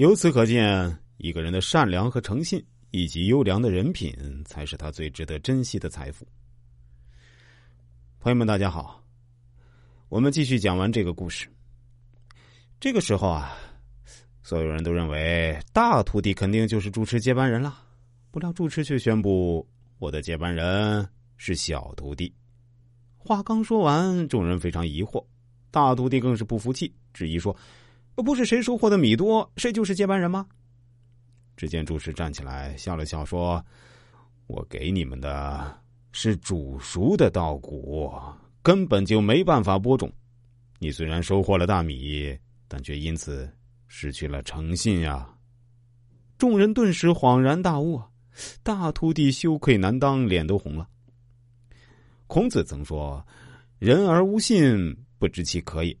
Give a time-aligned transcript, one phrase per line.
[0.00, 6.26] 由此可见，一个人的善良和诚信，以及优良的人品，才是他最值得珍惜的财富。
[8.18, 9.04] 朋友们，大家好，
[10.08, 11.46] 我们继续讲完这个故事。
[12.80, 13.54] 这个时候啊，
[14.42, 17.78] 所有人都认为大徒弟肯定就是主持接班人了，
[18.30, 19.68] 不料主持却宣布
[20.00, 21.06] ：“我的接班人
[21.36, 22.34] 是小徒弟。”
[23.18, 25.22] 话刚说完，众人非常疑惑，
[25.70, 27.54] 大徒弟更是不服气，质疑说
[28.16, 30.46] ：“不是谁收获的米多，谁就是接班人吗？”
[31.56, 33.64] 只见主持站起来笑了笑，说
[34.48, 35.78] ：“我给你们的
[36.12, 38.10] 是煮熟的稻谷，
[38.62, 40.10] 根本就没办法播种。
[40.78, 42.34] 你虽然收获了大米，
[42.66, 43.50] 但却因此
[43.88, 45.28] 失去了诚信呀！”
[46.38, 48.02] 众人顿时恍然大悟，
[48.62, 50.88] 大徒弟羞愧难当，脸都红了。
[52.26, 53.22] 孔子曾说
[53.78, 55.94] ：“人而无信，不知其可也。”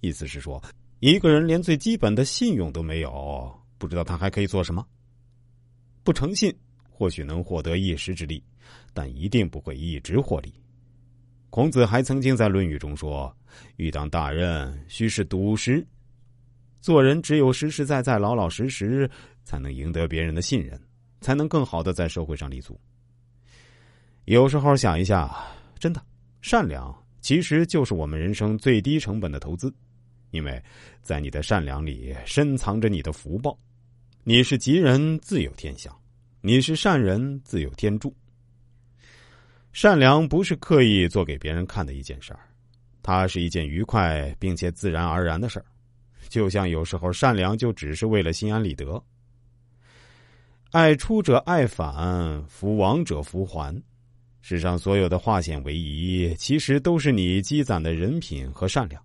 [0.00, 0.60] 意思是说，
[1.00, 4.86] 一个人连最基本的信用都没有，不知道他还可以做什么。
[6.04, 6.54] 不诚信
[6.90, 8.42] 或许能获得一时之利，
[8.92, 10.52] 但一定不会一直获利。
[11.48, 13.34] 孔子还曾经在《论语》中说
[13.76, 15.84] ：“欲当大任，须是笃实。
[16.82, 19.10] 做人只有实实在在、老老实实，
[19.42, 20.78] 才能赢得别人的信任，
[21.22, 22.78] 才能更好的在社会上立足。”
[24.26, 25.34] 有时候想一下，
[25.78, 26.04] 真的，
[26.42, 29.74] 善良其实就是我们人生最低成本的投资，
[30.30, 30.62] 因为
[31.02, 33.58] 在你的善良里深藏着你的福报。
[34.22, 35.92] 你是吉人，自有天相；
[36.40, 38.14] 你是善人，自有天助。
[39.72, 42.40] 善良不是刻意做给别人看的一件事儿，
[43.02, 45.64] 它是一件愉快并且自然而然的事儿。
[46.28, 49.02] 就像有时候善良就只是为了心安理得。
[50.70, 53.74] 爱出者爱返，福往者福还。
[54.42, 59.02] 世上所有的化险为夷，其实都是你积攒的人品和善良。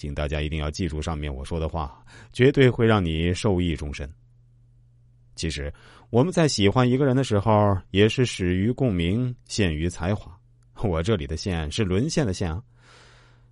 [0.00, 4.10] 请大家一定要记住上面我说的话，绝对会让你受益终身。
[5.36, 5.70] 其实
[6.08, 10.34] 我们在喜欢一个人的时候，也是始于共鸣，陷于才华。
[10.82, 12.62] 我这里的“陷”是沦陷的“陷”啊。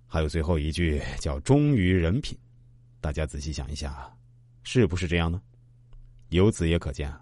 [0.07, 2.35] 还有最后一句叫“忠于人品”，
[2.99, 4.11] 大家仔细想一下，
[4.63, 5.39] 是不是这样呢？
[6.29, 7.13] 由此也可见，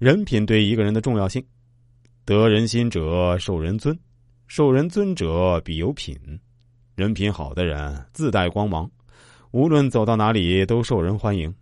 [0.00, 1.40] 人品对一个人的重要性。
[2.24, 3.96] 得人心者受人尊，
[4.48, 6.18] 受人尊者必有品。
[6.94, 8.88] 人品好的人自带光芒，
[9.50, 11.52] 无论走到哪里都受人欢迎。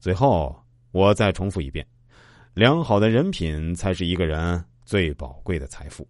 [0.00, 0.58] 最后，
[0.90, 1.86] 我再重复一遍：
[2.54, 6.08] 良好的人品才是一个人最宝贵的财富。